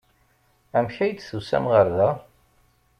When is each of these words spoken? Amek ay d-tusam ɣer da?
Amek 0.77 0.97
ay 1.03 1.11
d-tusam 1.13 1.65
ɣer 1.73 1.87
da? 1.97 2.09